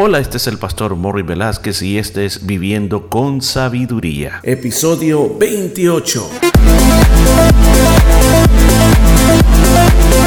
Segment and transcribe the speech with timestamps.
[0.00, 4.38] Hola, este es el pastor Morri Velázquez y este es Viviendo con Sabiduría.
[4.44, 6.30] Episodio 28.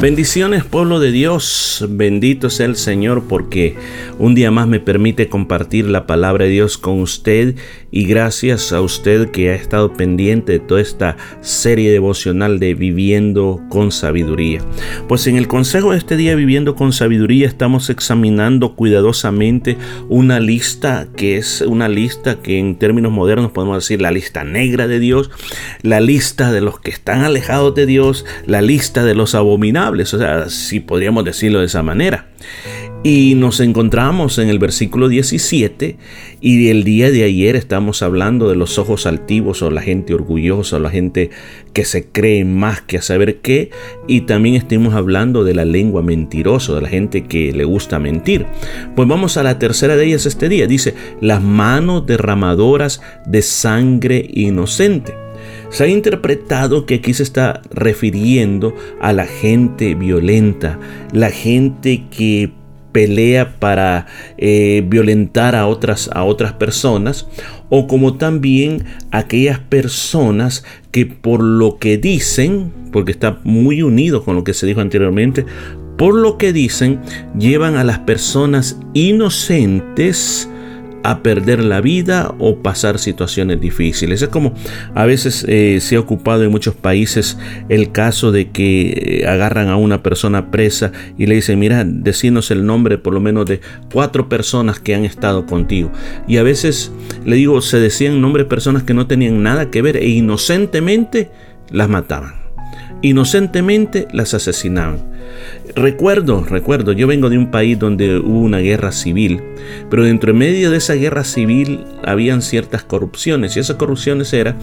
[0.00, 3.74] Bendiciones pueblo de Dios, bendito sea el Señor porque
[4.20, 7.56] un día más me permite compartir la palabra de Dios con usted
[7.90, 13.60] y gracias a usted que ha estado pendiente de toda esta serie devocional de Viviendo
[13.70, 14.60] con Sabiduría.
[15.08, 19.78] Pues en el consejo de este día Viviendo con Sabiduría estamos examinando cuidadosamente
[20.08, 24.86] una lista que es una lista que en términos modernos podemos decir la lista negra
[24.86, 25.32] de Dios,
[25.82, 29.34] la lista de los que están alejados de Dios, la lista de los
[29.90, 32.26] o sea, si podríamos decirlo de esa manera.
[33.04, 35.96] Y nos encontramos en el versículo 17
[36.40, 40.76] y el día de ayer estamos hablando de los ojos altivos o la gente orgullosa
[40.76, 41.30] o la gente
[41.72, 43.70] que se cree más que a saber qué
[44.08, 48.46] y también estuvimos hablando de la lengua mentirosa, de la gente que le gusta mentir.
[48.96, 50.66] Pues vamos a la tercera de ellas este día.
[50.66, 55.27] Dice, las manos derramadoras de sangre inocente.
[55.70, 60.78] Se ha interpretado que aquí se está refiriendo a la gente violenta,
[61.12, 62.52] la gente que
[62.92, 64.06] pelea para
[64.38, 67.28] eh, violentar a otras, a otras personas,
[67.68, 74.36] o como también aquellas personas que por lo que dicen, porque está muy unido con
[74.36, 75.44] lo que se dijo anteriormente,
[75.98, 77.00] por lo que dicen,
[77.38, 80.48] llevan a las personas inocentes
[81.04, 84.22] a perder la vida o pasar situaciones difíciles.
[84.22, 84.54] Es como
[84.94, 87.38] a veces eh, se ha ocupado en muchos países
[87.68, 92.50] el caso de que eh, agarran a una persona presa y le dicen, mira, decinos
[92.50, 93.60] el nombre por lo menos de
[93.92, 95.90] cuatro personas que han estado contigo.
[96.26, 96.92] Y a veces,
[97.24, 101.30] le digo, se decían nombres de personas que no tenían nada que ver e inocentemente
[101.70, 102.34] las mataban.
[103.02, 105.17] Inocentemente las asesinaban.
[105.74, 109.42] Recuerdo, recuerdo, yo vengo de un país donde hubo una guerra civil,
[109.90, 114.56] pero dentro de medio de esa guerra civil habían ciertas corrupciones y esas corrupciones era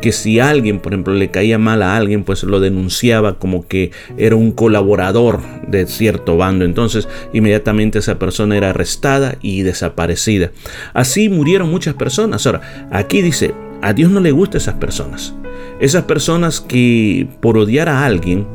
[0.00, 3.90] que si alguien, por ejemplo, le caía mal a alguien, pues lo denunciaba como que
[4.16, 10.52] era un colaborador de cierto bando, entonces inmediatamente esa persona era arrestada y desaparecida.
[10.94, 12.46] Así murieron muchas personas.
[12.46, 13.52] Ahora, aquí dice,
[13.82, 15.34] a Dios no le gustan esas personas.
[15.80, 18.46] Esas personas que por odiar a alguien,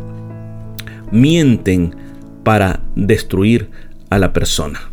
[1.11, 1.95] mienten
[2.43, 3.69] para destruir
[4.09, 4.91] a la persona.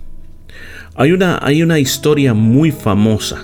[0.97, 3.43] Hay una, hay una historia muy famosa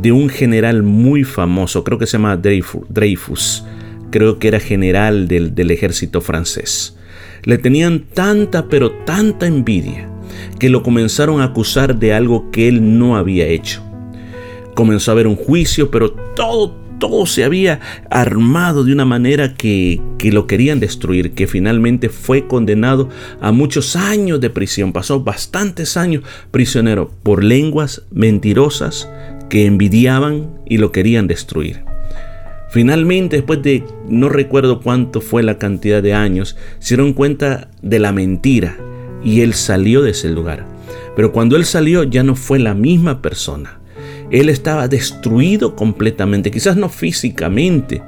[0.00, 3.64] de un general muy famoso, creo que se llama Dreyfus,
[4.10, 6.96] creo que era general del, del ejército francés.
[7.44, 10.08] Le tenían tanta, pero tanta envidia,
[10.58, 13.82] que lo comenzaron a acusar de algo que él no había hecho.
[14.74, 17.80] Comenzó a haber un juicio, pero todo, todo se había
[18.10, 23.08] armado de una manera que, que, lo querían destruir, que finalmente fue condenado
[23.40, 24.92] a muchos años de prisión.
[24.92, 29.08] Pasó bastantes años prisionero por lenguas mentirosas
[29.48, 31.84] que envidiaban y lo querían destruir.
[32.70, 37.98] Finalmente, después de no recuerdo cuánto fue la cantidad de años, se dieron cuenta de
[37.98, 38.76] la mentira
[39.22, 40.66] y él salió de ese lugar.
[41.14, 43.80] Pero cuando él salió ya no fue la misma persona
[44.30, 48.02] él estaba destruido completamente, quizás no físicamente,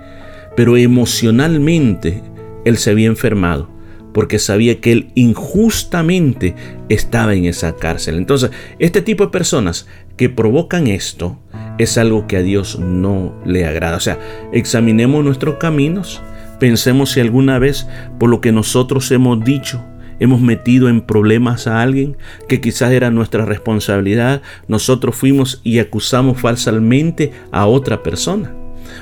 [0.57, 2.23] pero emocionalmente
[2.65, 3.79] él se había enfermado
[4.13, 6.55] porque sabía que él injustamente
[6.89, 8.17] estaba en esa cárcel.
[8.17, 9.87] Entonces, este tipo de personas
[10.17, 11.39] que provocan esto
[11.79, 13.97] es algo que a Dios no le agrada.
[13.97, 14.19] O sea,
[14.53, 16.21] examinemos nuestros caminos,
[16.59, 17.87] pensemos si alguna vez
[18.19, 19.85] por lo que nosotros hemos dicho,
[20.21, 22.17] hemos metido en problemas a alguien
[22.49, 28.55] que quizás era nuestra responsabilidad, nosotros fuimos y acusamos falsamente a otra persona.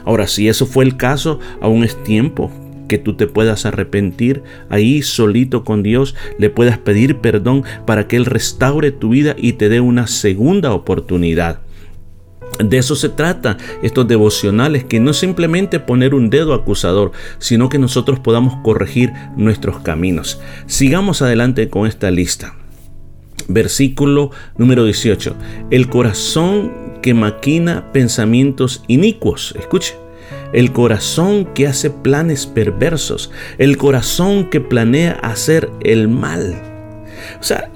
[0.04, 2.50] Ahora, si eso fue el caso, aún es tiempo
[2.88, 8.16] que tú te puedas arrepentir ahí solito con Dios, le puedas pedir perdón para que
[8.16, 11.65] Él restaure tu vida y te dé una segunda oportunidad.
[12.58, 17.78] De eso se trata estos devocionales, que no simplemente poner un dedo acusador, sino que
[17.78, 20.40] nosotros podamos corregir nuestros caminos.
[20.66, 22.54] Sigamos adelante con esta lista.
[23.48, 25.36] Versículo número 18.
[25.70, 26.72] El corazón
[27.02, 29.54] que maquina pensamientos inicuos.
[29.58, 29.94] Escuche.
[30.52, 33.30] El corazón que hace planes perversos.
[33.58, 36.75] El corazón que planea hacer el mal
[37.40, 37.70] o sea,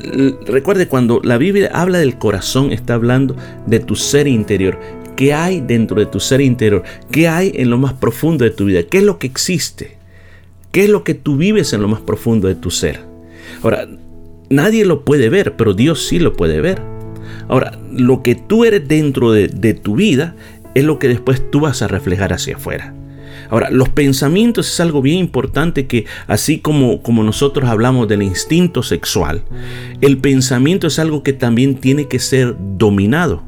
[0.47, 3.37] recuerde cuando la Biblia habla del corazón, está hablando
[3.67, 4.79] de tu ser interior.
[5.17, 8.65] qué hay dentro de tu ser interior, qué hay en lo más profundo de tu
[8.65, 9.99] vida, qué es lo que existe,
[10.73, 13.01] qué es lo que tú vives en lo más profundo de tu ser.
[13.63, 13.87] Ahora,
[14.49, 16.81] nadie lo puede ver, pero Dios sí lo puede ver.
[17.49, 20.35] Ahora, lo que tú eres dentro de, tu vida
[20.75, 22.95] es lo que después tú vas a reflejar hacia afuera.
[23.51, 28.83] Ahora, los pensamientos es algo bien importante que así como, como nosotros hablamos del instinto
[28.83, 29.43] sexual,
[30.01, 33.43] el pensamiento es algo que también tiene que ser dominado.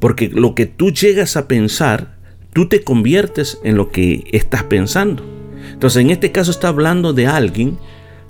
[0.00, 2.16] Porque lo que tú llegas a pensar,
[2.52, 5.24] tú te conviertes en lo que estás pensando.
[5.72, 7.78] Entonces, en este caso está hablando de alguien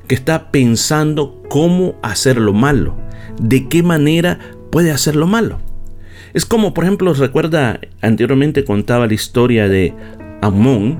[0.06, 2.96] que está pensando cómo hacer lo malo,
[3.40, 4.38] de qué manera
[4.70, 5.60] puede hacer lo malo.
[6.34, 9.94] Es como, por ejemplo, recuerda, anteriormente contaba la historia de
[10.40, 10.98] Amón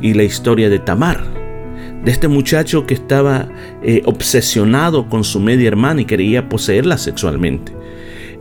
[0.00, 1.22] y la historia de Tamar,
[2.04, 3.48] de este muchacho que estaba
[3.82, 7.72] eh, obsesionado con su media hermana y quería poseerla sexualmente.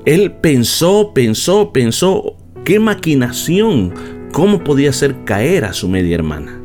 [0.06, 3.94] Él pensó, pensó, pensó, qué maquinación,
[4.32, 6.60] cómo podía hacer caer a su media hermana.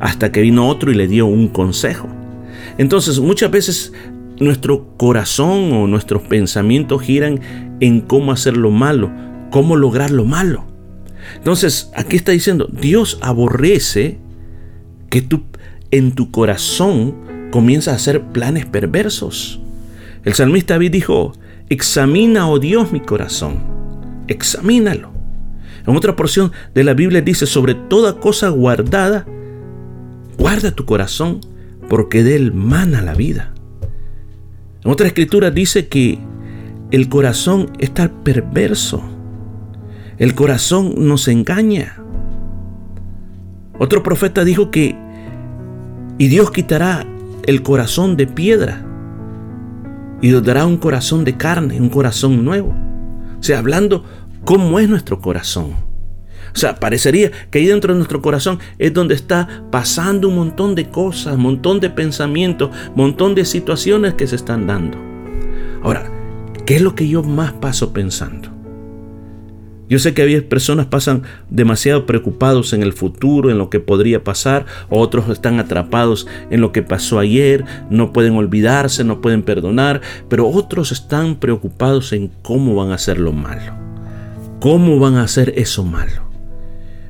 [0.00, 2.08] Hasta que vino otro y le dio un consejo.
[2.78, 3.92] Entonces muchas veces
[4.40, 7.40] nuestro corazón o nuestros pensamientos giran
[7.80, 9.10] en cómo hacer lo malo,
[9.50, 10.71] cómo lograr lo malo.
[11.36, 14.18] Entonces, aquí está diciendo, Dios aborrece
[15.10, 15.44] que tú
[15.90, 17.14] en tu corazón
[17.50, 19.60] comienzas a hacer planes perversos.
[20.24, 21.32] El salmista David dijo,
[21.68, 23.58] examina, oh Dios, mi corazón,
[24.28, 25.10] examínalo.
[25.86, 29.26] En otra porción de la Biblia dice, sobre toda cosa guardada,
[30.38, 31.40] guarda tu corazón,
[31.88, 33.52] porque de él mana la vida.
[34.84, 36.18] En otra escritura dice que
[36.90, 39.02] el corazón está perverso.
[40.22, 41.96] El corazón nos engaña.
[43.76, 44.94] Otro profeta dijo que,
[46.16, 47.04] y Dios quitará
[47.44, 48.86] el corazón de piedra
[50.20, 52.72] y nos dará un corazón de carne, un corazón nuevo.
[53.40, 54.04] O sea, hablando
[54.44, 55.72] cómo es nuestro corazón.
[56.54, 60.76] O sea, parecería que ahí dentro de nuestro corazón es donde está pasando un montón
[60.76, 64.98] de cosas, un montón de pensamientos, un montón de situaciones que se están dando.
[65.82, 66.08] Ahora,
[66.64, 68.51] ¿qué es lo que yo más paso pensando?
[69.92, 74.24] Yo sé que había personas pasan demasiado preocupados en el futuro, en lo que podría
[74.24, 80.00] pasar, otros están atrapados en lo que pasó ayer, no pueden olvidarse, no pueden perdonar,
[80.30, 83.74] pero otros están preocupados en cómo van a hacer lo malo.
[84.60, 86.22] ¿Cómo van a hacer eso malo?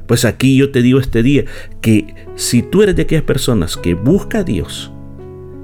[0.09, 1.45] Pues aquí yo te digo este día
[1.81, 4.91] que si tú eres de aquellas personas que busca a Dios,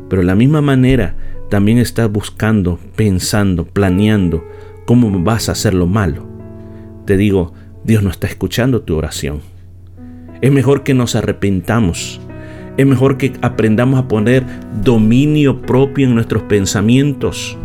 [0.08, 1.16] pero de la misma manera
[1.50, 4.44] también estás buscando, pensando, planeando
[4.86, 6.27] cómo vas a hacer lo malo,
[7.08, 9.40] te digo, Dios no está escuchando tu oración.
[10.42, 12.20] Es mejor que nos arrepentamos.
[12.76, 14.44] Es mejor que aprendamos a poner
[14.84, 17.56] dominio propio en nuestros pensamientos.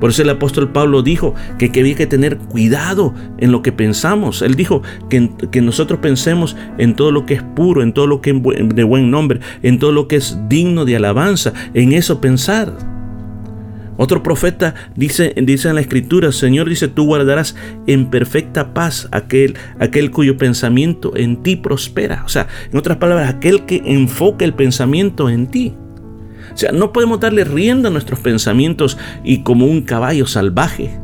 [0.00, 4.40] Por eso el apóstol Pablo dijo que, había que tener cuidado en lo que pensamos.
[4.40, 8.20] Él dijo que, que, nosotros pensemos en todo lo que es puro, en todo lo
[8.20, 12.20] que es de buen nombre, en todo lo que es digno de alabanza, en eso
[12.20, 12.99] pensar.
[14.02, 17.54] Otro profeta dice, en la escritura, Señor dice, tú guardarás
[17.86, 22.22] en perfecta paz aquel, aquel cuyo pensamiento en ti prospera.
[22.24, 25.74] O sea, en otras palabras, aquel que enfoca el pensamiento en ti.
[26.50, 30.98] O sea, no podemos darle rienda a nuestros pensamientos y como un caballo salvaje,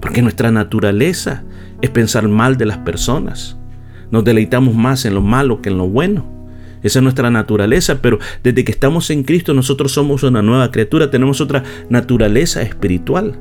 [0.00, 1.44] porque nuestra naturaleza
[1.82, 3.58] es pensar mal de las personas.
[4.10, 6.39] Nos deleitamos más en lo malo que en lo bueno.
[6.82, 11.10] Esa es nuestra naturaleza, pero desde que estamos en Cristo nosotros somos una nueva criatura,
[11.10, 13.38] tenemos otra naturaleza espiritual.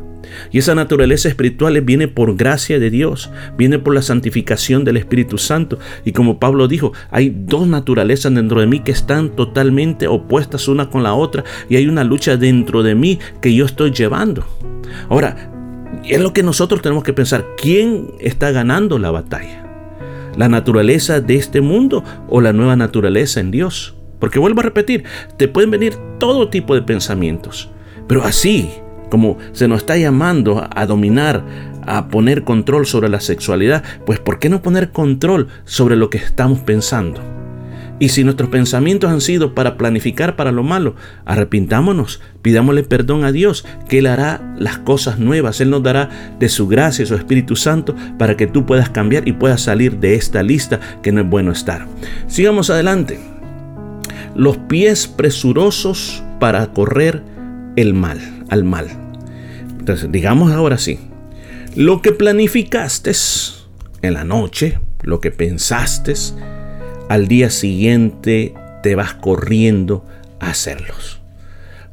[0.51, 5.37] Y esa naturaleza espiritual viene por gracia de Dios, viene por la santificación del Espíritu
[5.37, 5.79] Santo.
[6.05, 10.89] Y como Pablo dijo, hay dos naturalezas dentro de mí que están totalmente opuestas una
[10.89, 14.45] con la otra y hay una lucha dentro de mí que yo estoy llevando.
[15.09, 15.51] Ahora,
[16.05, 19.68] es lo que nosotros tenemos que pensar, ¿quién está ganando la batalla?
[20.35, 23.95] La naturaleza de este mundo o la nueva naturaleza en Dios.
[24.19, 25.03] Porque vuelvo a repetir,
[25.37, 27.69] te pueden venir todo tipo de pensamientos,
[28.07, 28.69] pero así
[29.09, 31.43] como se nos está llamando a dominar,
[31.87, 36.19] a poner control sobre la sexualidad, pues ¿por qué no poner control sobre lo que
[36.19, 37.38] estamos pensando?
[37.99, 43.33] Y si nuestros pensamientos han sido para planificar para lo malo, arrepintámonos, pidámosle perdón a
[43.33, 47.57] Dios, que Él hará las cosas nuevas, Él nos dará de su gracia, su Espíritu
[47.57, 51.29] Santo, para que tú puedas cambiar y puedas salir de esta lista que no es
[51.29, 51.87] bueno estar.
[52.27, 53.19] Sigamos adelante.
[54.33, 57.21] Los pies presurosos para correr
[57.75, 58.87] el mal, al mal.
[59.77, 60.99] Entonces, digamos ahora sí,
[61.75, 63.11] lo que planificaste
[64.01, 66.13] en la noche, lo que pensaste,
[67.09, 70.05] al día siguiente te vas corriendo
[70.39, 71.19] a hacerlos.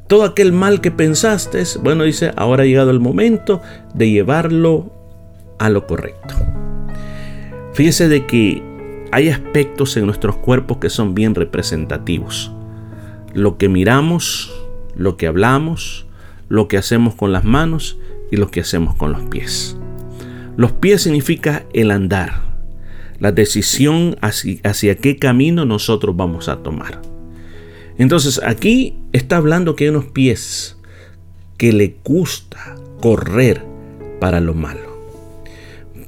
[0.07, 3.61] Todo aquel mal que pensaste, bueno, dice, ahora ha llegado el momento
[3.95, 4.93] de llevarlo
[5.59, 6.37] a lo correcto.
[7.73, 8.63] Fíjese de que
[9.11, 12.53] hay aspectos en nuestros cuerpos que son bien representativos.
[13.35, 14.53] Lo que miramos,
[14.95, 16.07] lo que hablamos,
[16.49, 17.99] lo que hacemos con las manos
[18.31, 19.77] y lo que hacemos con los pies.
[20.57, 22.46] Los pies significa el andar,
[23.19, 27.01] la decisión hacia, hacia qué camino nosotros vamos a tomar.
[27.99, 30.77] Entonces aquí está hablando que hay unos pies
[31.57, 33.63] que le gusta correr
[34.21, 34.97] para lo malo.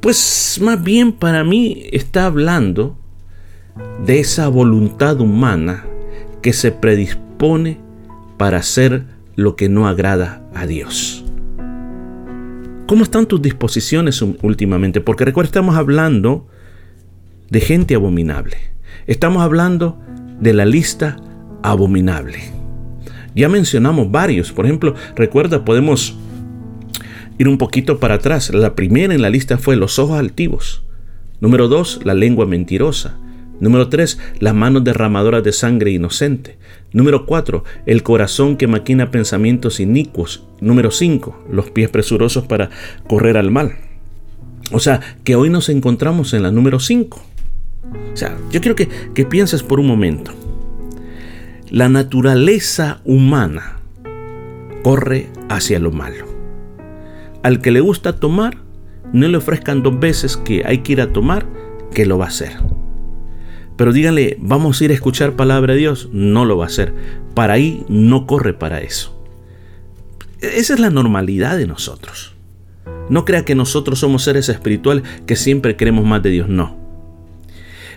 [0.00, 2.96] Pues más bien para mí está hablando
[4.04, 5.86] de esa voluntad humana
[6.42, 7.80] que se predispone
[8.36, 11.24] para hacer lo que no agrada a Dios.
[12.86, 15.00] ¿Cómo están tus disposiciones últimamente?
[15.00, 16.46] Porque recuerda, estamos hablando
[17.50, 18.56] de gente abominable.
[19.06, 19.98] Estamos hablando
[20.40, 21.16] de la lista
[21.62, 22.38] abominable.
[23.34, 24.52] Ya mencionamos varios.
[24.52, 26.16] Por ejemplo, recuerda, podemos
[27.38, 28.52] ir un poquito para atrás.
[28.52, 30.84] La primera en la lista fue los ojos altivos.
[31.40, 33.16] Número dos, la lengua mentirosa.
[33.60, 34.18] Número 3.
[34.38, 36.58] Las manos derramadoras de sangre inocente.
[36.92, 37.64] Número 4.
[37.86, 40.44] El corazón que maquina pensamientos inicuos.
[40.60, 41.46] Número 5.
[41.50, 42.70] Los pies presurosos para
[43.08, 43.76] correr al mal.
[44.70, 47.20] O sea, que hoy nos encontramos en la número 5.
[48.12, 50.32] O sea, yo quiero que, que pienses por un momento.
[51.70, 53.78] La naturaleza humana
[54.82, 56.26] corre hacia lo malo.
[57.42, 58.58] Al que le gusta tomar,
[59.12, 61.46] no le ofrezcan dos veces que hay que ir a tomar,
[61.92, 62.56] que lo va a hacer.
[63.76, 66.08] Pero díganle, vamos a ir a escuchar palabra de Dios.
[66.12, 66.92] No lo va a hacer.
[67.34, 69.22] Para ahí no corre para eso.
[70.40, 72.34] Esa es la normalidad de nosotros.
[73.08, 76.48] No crea que nosotros somos seres espirituales que siempre queremos más de Dios.
[76.48, 76.76] No.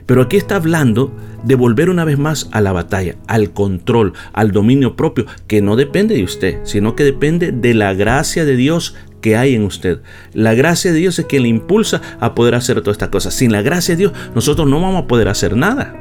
[0.05, 4.51] Pero aquí está hablando de volver una vez más a la batalla, al control, al
[4.51, 8.95] dominio propio, que no depende de usted, sino que depende de la gracia de Dios
[9.21, 10.01] que hay en usted.
[10.33, 13.33] La gracia de Dios es quien le impulsa a poder hacer todas estas cosas.
[13.33, 15.95] Sin la gracia de Dios, nosotros no vamos a poder hacer nada.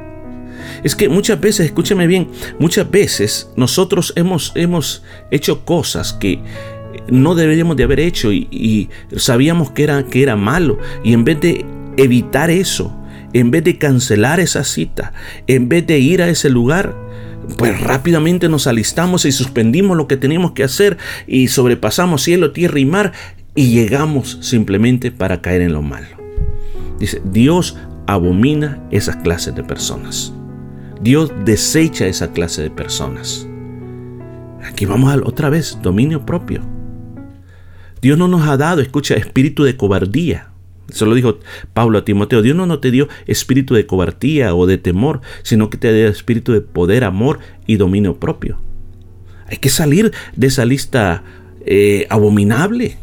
[0.83, 2.29] Es que muchas veces, escúcheme bien,
[2.59, 6.41] muchas veces nosotros hemos, hemos hecho cosas que
[7.07, 10.79] no deberíamos de haber hecho y, y sabíamos que era, que era malo.
[11.03, 11.65] Y en vez de
[11.97, 12.95] evitar eso,
[13.33, 15.13] en vez de cancelar esa cita,
[15.47, 16.95] en vez de ir a ese lugar,
[17.57, 20.97] pues rápidamente nos alistamos y suspendimos lo que teníamos que hacer
[21.27, 23.13] y sobrepasamos cielo, tierra y mar
[23.55, 26.07] y llegamos simplemente para caer en lo malo.
[26.99, 30.33] Dice, Dios abomina esas clases de personas.
[31.01, 33.47] Dios desecha esa clase de personas.
[34.63, 36.61] Aquí vamos a, otra vez, dominio propio.
[38.01, 40.50] Dios no nos ha dado, escucha, espíritu de cobardía.
[40.91, 41.39] Eso lo dijo
[41.73, 42.41] Pablo a Timoteo.
[42.41, 46.51] Dios no, te dio espíritu de cobardía o de temor, sino que te dio espíritu
[46.51, 48.59] de poder, amor y dominio propio.
[49.47, 51.23] Hay que salir de esa lista
[51.65, 52.97] eh, abominable.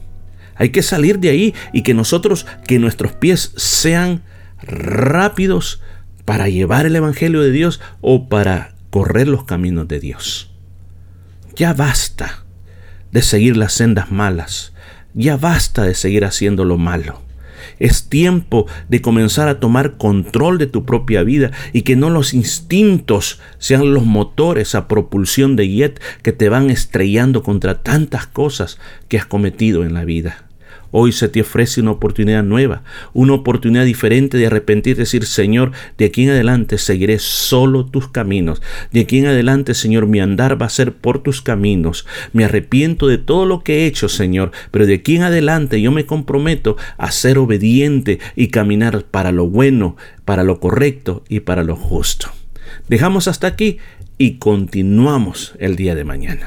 [0.54, 4.22] Hay que salir de ahí y que nosotros, que nuestros pies sean
[4.62, 5.80] rápidos
[6.24, 10.50] para llevar el Evangelio de Dios o para correr los caminos de Dios.
[11.54, 12.44] Ya basta
[13.12, 14.72] de seguir las sendas malas.
[15.14, 17.27] Ya basta de seguir haciendo lo malo.
[17.78, 22.34] Es tiempo de comenzar a tomar control de tu propia vida y que no los
[22.34, 28.78] instintos sean los motores a propulsión de jet que te van estrellando contra tantas cosas
[29.08, 30.47] que has cometido en la vida.
[30.90, 35.72] Hoy se te ofrece una oportunidad nueva, una oportunidad diferente de arrepentirte y decir, Señor,
[35.98, 38.62] de aquí en adelante seguiré solo tus caminos.
[38.90, 42.06] De aquí en adelante, Señor, mi andar va a ser por tus caminos.
[42.32, 45.92] Me arrepiento de todo lo que he hecho, Señor, pero de aquí en adelante yo
[45.92, 51.64] me comprometo a ser obediente y caminar para lo bueno, para lo correcto y para
[51.64, 52.28] lo justo.
[52.88, 53.78] Dejamos hasta aquí
[54.16, 56.46] y continuamos el día de mañana.